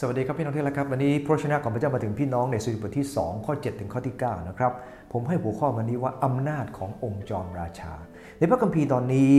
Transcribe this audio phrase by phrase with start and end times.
[0.00, 4.72] สวัสดีครับพี่น้องที่รักครับวันนี้พระชนะของพระเจ้ามาถึงพี่น้องในสุภบทที่ 2 ข้อ 7 ถึงข้อที่ 9 นะครับ
[5.12, 7.92] ผมให้หัวข้อวันนี้ว่าอำนาจขององค์จอมราชา
[8.38, 9.32] ในพระคัมภีร์ตอนนี้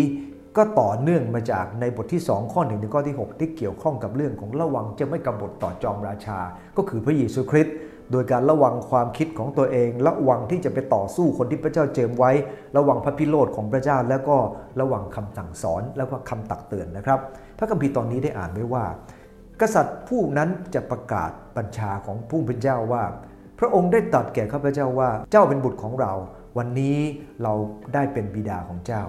[0.57, 6.39] ก็ต่อเนื่องมาจากในบทที่ 2 ข้อ1ถึงข้อที่ 6 ที่เกี่ยวข้องกับเรื่องของระวังจะไม่กบฏต่อจอมราชา
[6.77, 7.75] ก็คือพระเยซูคริสต์
[8.11, 12.31] โดยการระวังความคิดของตัวเอง ระวังที่จะไปต่อสู้คนที่พระเจ้าเจิมไว้
[12.77, 14.37] ระวังพระพิโรธของพระเจ้า แล้วก็
[14.81, 17.19] ระวังคำสั่งสอนแล้วก็คำตักเตือนนะครับ
[17.57, 18.85] พระคัมภีร์ตอนนี้ได้อ่านไว้ว่า
[19.61, 23.03] กษัตริย์ผู้นั้นจะประกาศบัญชาของผู้เป็นเจ้าว่า
[23.59, 26.13] พระองค์ได้ตรัสแก่ข้าพเจ้าว่าเจ้าเป็นบุตรของเรา
[26.57, 26.97] วันนี้
[27.43, 27.53] เรา
[27.93, 29.03] ได้เป็นบิดาของเจ้า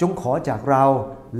[0.00, 0.84] จงขอจากเรา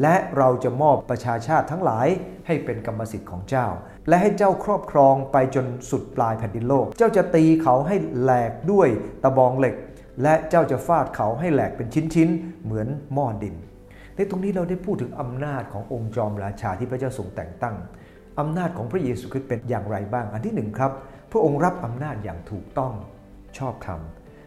[0.02, 2.06] และเราจะมอบประชาชาติทั้งหลาย
[2.46, 3.66] ให้เป็นกรรมสิทธิ์ของเจ้า
[4.08, 8.88] และให้เจ้าครอบครองไปจนสุดปลายแผ่นดินโลก เจ้าจะตีเขาให้แหลกด้วย
[9.22, 9.74] ตะบองเหล็ก
[10.22, 13.54] และเจ้าจะฟาดเขาให้แหลกเป็นชิ้นๆเหมือนหม้อดิน
[14.16, 17.76] ในตรงนี้เราได้พูดถึงอำนาจขององค์จอมราชาที่พระเจ้าทรงแต่งตั้ง
[18.38, 20.92] อำนาจของพระเยซูคริสต์เป็นอย่างไรบ้าง อันที่หนึ่งครับ
[21.32, 22.92] พระองค์รับอำนาจอย่างถูกต้อง
[23.58, 24.00] ชอบธรรม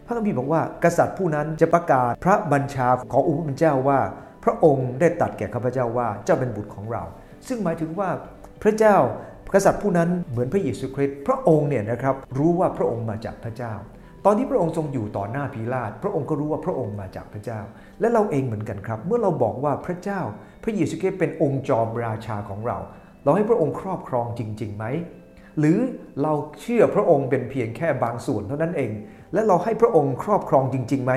[0.06, 3.98] พระคัมภีร์บอกว่ากษัตริย์ผู้นั้นจะประกาศพระบัญชาขององค์พระผู้เป็นเจ้าว่า
[4.44, 7.02] พระองค์ได้ตรัสแก่ข้าพเจ้าว่าเจ้าเป็นบุตรของเรา
[7.48, 8.08] ซึ่งหมายถึงว่า
[8.62, 8.96] พระเจ้า
[9.54, 13.74] กษัตริย์ผู้นั้นเหมือนพระเยซูคริสต์พระองค์เนี่ยนะครับรู้ว่าพระองค์มาจากพระเจ้า
[14.24, 17.60] ตอนที่พระองค์ทรงอยู่ต่อหน้าพีลาตพระองค์ก็รู้ว่าพระองค์มาจากพระเจ้า
[18.00, 20.20] และเราเองเหมือนกันครับ เมื่อเราบอกว่าพระเจ้า
[20.64, 22.78] พระเยซูคริสต์เป็นองค์จอมราชาของเรา
[23.24, 24.84] เราให้พระองค์ครอบครองจริงๆไหม
[25.58, 25.78] หรือ
[26.22, 28.90] เราเชื่อพระองค์เป็นเพียงแค่บางส่วนเท่านั้นเอง
[29.34, 31.12] และเราให้พระองค์ครอบครองจริงๆไหม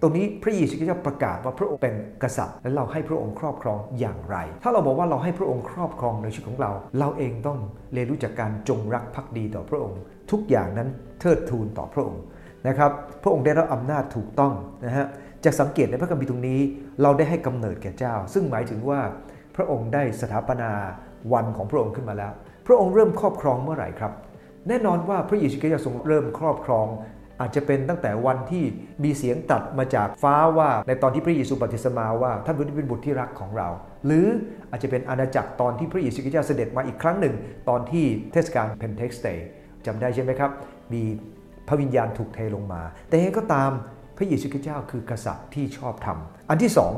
[0.00, 7.58] ตรงนี้พระเยซูคริสต์ประกาศว่าพระองค์เป็นกษัตริย์ และเราให้พระองค์ครอบครองอย่างไร ถ้าเราบอกว่าเราให้พระองค์ครอบครองในชีวิตของเรา เราเองต้อง
[7.92, 10.00] เรียนรู้จากการจงรักภักดีต่อพระองค์
[10.30, 10.88] ทุกอย่างนั้น
[11.20, 12.22] เทิดทูนต่อพระองค์
[12.68, 12.90] นะครับ
[13.22, 14.52] พระองค์ได้รับอำนาจถูกต้อง
[14.84, 15.06] นะฮะ
[15.44, 16.60] จากสังเกตในพระคัมภีร์ตรงนี้
[17.02, 19.00] เราได้ให้กำเนิดแก่เจ้า ซึ่งหมายถึงว่า
[19.56, 20.70] พระองค์ได้สถาปนา
[21.32, 22.32] วันของพระองค์ขึ้นมาแล้ว
[22.66, 24.12] พระองค์เริ่มครอบครองเมื่อไหร่ครับ
[24.68, 26.86] แน่นอนว่าพระเยซูคริสต์ทรงเริ่มครอบครอง
[27.40, 28.64] อาจจะเป็นตั้งแต่วันที่
[29.04, 33.68] มีเสียงตัดมาจากฟ้าว่าในตอนที่พระเยซูบัพติศมาว่าท่านเป็นบุตรที่รักของเรา
[34.06, 34.26] หรือ
[34.70, 37.34] อาจจะเป็นอาณาจักรตอนที่พระเยซูคริสต์เสด็จมาอีกครั้งหนึ่ง
[37.68, 39.46] ตอนที่เทศกาลเพนเทคอสต์
[39.86, 40.50] จำได้ใช่ไหมครับ
[40.92, 41.02] มี
[41.68, 43.70] พระวิญญาณถูกเทลงมา แต่ยังไงก็ตาม
[44.16, 46.18] พระเยซูคริสต์เจ้าคือกษัตริย์ที่ชอบธรรม
[46.50, 46.92] อันที่สอง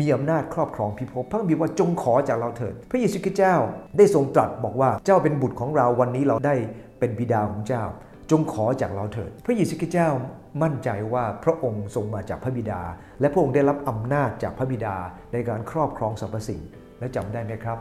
[0.00, 3.56] มีอำนาจครอบครองพิภพพระคัมภีร์ว่าจงขอจากเราเถิด พระเยซูคริสต์เจ้า
[3.96, 6.54] ได้ทรงตรัสบอกว่าเจ้าเป็นบุตรของเราวันนี้เราได้
[6.98, 7.84] เป็นบิดาของเจ้า
[8.30, 10.10] จงขอจากเราเถิด พระเยซูคริสต์เจ้า
[10.62, 12.80] มั่นใจว่าพระองค์ทรงมาจากพระบิดา
[13.20, 14.96] และพระองค์ได้รับอำนาจจากพระบิดา
[15.32, 16.60] ในการครอบครองสรรพสิ่ง
[16.98, 17.78] และจำได้ไหมครับ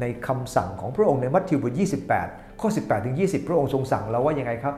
[0.00, 1.72] ในคำสั่งของพระองค์ในมัทธิวบท
[2.16, 4.74] 28ข้อ18ถึง20 พระองค์ทรงสั่งเราว่ายังไงครับ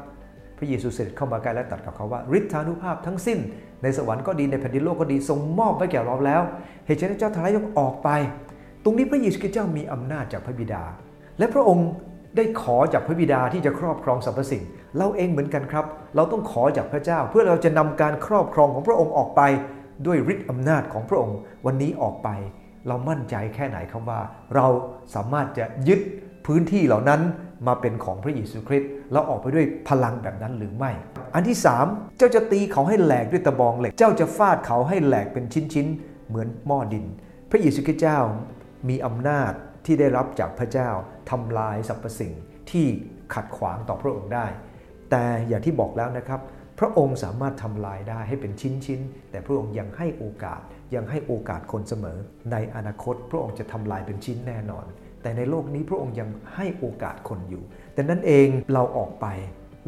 [0.62, 3.38] ระเยซูเสด็จเข้ามาใกล้และตรัสกับเขาว่าฤทธานุภาพทั้งสิ้น
[3.82, 6.42] ในสวรรค์ก็ดีในแผ่นดินโลกก็ดีทรงมอบไว้แก่เราแล้ว
[6.86, 8.08] เหตุฉะนั้นเจ้าทารายกออกไป
[8.84, 10.82] ตรงนี้พระเยซูคริสต์เจ้ามีอำนาจจากพระบิดา
[11.38, 11.88] และพระองค์
[12.36, 14.62] ได้ขอจากพระบิดาที่จะครอบครองสรรพสิ่ง
[14.96, 15.84] เราเองเหมือนกันครับ
[16.16, 19.42] เราต้องขอจากพระเจ้า เพื่อเราจะนำการครอบครองของพระองค์ออกไป
[20.06, 21.36] ด้วยฤทธิ์อำนาจของพระองค์
[21.66, 22.28] วันนี้ออกไป
[22.88, 24.20] เรามั่นใจแค่ไหนครับว่า
[24.54, 24.66] เรา
[25.14, 26.00] สามารถจะยึด
[26.46, 27.20] พื้นที่เหล่านั้น
[27.66, 30.92] มาเป็นของพระเยซูคริสต์แล้วออกไปด้วยพลังแบบนั้นหรือไม่
[31.34, 37.04] อันที่ 3 เจ้าจะตีเขาให้แหลกด้วยตะบองเหล็ก เจ้าจะฟาดเขาให้แหลกเป็นชิ้นๆ เหมือนหม้อดิน
[37.50, 38.18] พระเยซูคริสต์เจ้า
[38.88, 39.52] มีอำนาจ
[39.84, 40.88] ที่ได้รับจากพระเจ้า
[41.30, 42.32] ทำลายสรรพสิ่ง
[42.70, 42.86] ที่
[43.34, 44.46] ขัดขวางต่อพระองค์ได้
[45.10, 46.40] แต่อย่างที่บอกแล้วนะครับ
[46.78, 50.60] พระองค์สามารถทำลายได้ให้เป็นชิ้นๆ แต่พระองค์ยังให้โอกาส
[50.94, 52.18] ยังให้โอกาสคนเสมอ
[52.52, 54.84] ในอนาคตพระองค์จะทำลายเป็นชิ้นแน่นอน
[55.22, 57.62] แต่ในโลกนี้พระองค์ยังให้โอกาสคนอยู่
[57.94, 59.26] แต่นั้นเองเราออกไป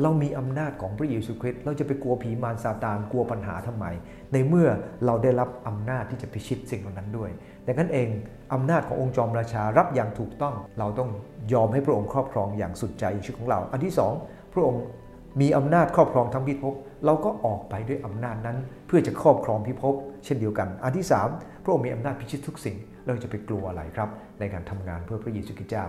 [0.02, 3.86] เรามีอำนาจของพระเยซูคริสต์เราจะไปกลัวผีมารซาตานกลัวปัญหาทำไม
[4.32, 4.68] ในเมื่อ
[5.06, 7.30] เราได้รับอำนาจที่จะพิชิตสิ่งเหล่านั้นด้วย
[7.66, 8.08] ดังนั้นเอง
[8.54, 11.10] อำนาจขององค์จอมราชารับอย่างถูกต้อง เราต้อง
[11.52, 14.12] ยอมให้พระองค์ครอบครองอย่างสุดใจชีวิตของเรา อันที่สอง
[14.52, 14.82] พระองค์
[15.40, 16.74] มีอำนาจครอบครองทั้งพิภพ
[17.04, 24.08] เราก็ออกไปด้วยอำนาจนั้น เพื่อจะครอบครองพิภพเช่นเดียวกัน อันที่ 3 พระองค์มีอำนาจพิชิตทุกสิ่ง เราจะไปกลัวอะไรครับ
[24.40, 25.84] ในการทำงานเพื่อพระเยซูคริสต์เจ้า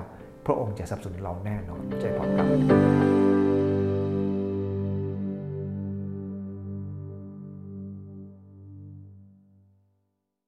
[0.45, 2.85] พระองค์จะสนับสนุนเราแน่นอนใจพอครับ